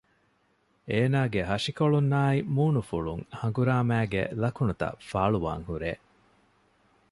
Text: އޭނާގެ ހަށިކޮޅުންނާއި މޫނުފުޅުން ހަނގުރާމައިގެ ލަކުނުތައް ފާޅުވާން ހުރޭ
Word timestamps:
އޭނާގެ 0.89 1.41
ހަށިކޮޅުންނާއި 1.49 2.39
މޫނުފުޅުން 2.55 3.23
ހަނގުރާމައިގެ 3.39 4.21
ލަކުނުތައް 4.41 4.97
ފާޅުވާން 5.09 5.63
ހުރޭ 5.69 5.91